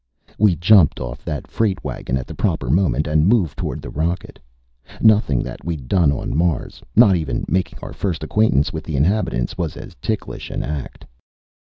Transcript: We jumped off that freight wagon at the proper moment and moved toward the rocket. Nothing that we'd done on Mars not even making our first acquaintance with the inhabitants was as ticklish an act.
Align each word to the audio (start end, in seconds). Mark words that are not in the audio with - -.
We 0.39 0.55
jumped 0.55 0.99
off 0.99 1.23
that 1.25 1.45
freight 1.45 1.83
wagon 1.83 2.17
at 2.17 2.25
the 2.25 2.33
proper 2.33 2.71
moment 2.71 3.05
and 3.05 3.27
moved 3.27 3.55
toward 3.55 3.83
the 3.83 3.91
rocket. 3.91 4.39
Nothing 4.99 5.43
that 5.43 5.63
we'd 5.63 5.87
done 5.87 6.11
on 6.11 6.35
Mars 6.35 6.81
not 6.95 7.15
even 7.15 7.45
making 7.47 7.77
our 7.83 7.93
first 7.93 8.23
acquaintance 8.23 8.73
with 8.73 8.83
the 8.83 8.95
inhabitants 8.97 9.59
was 9.59 9.77
as 9.77 9.93
ticklish 10.01 10.49
an 10.49 10.63
act. 10.63 11.05